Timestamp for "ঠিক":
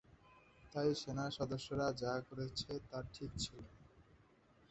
3.13-3.31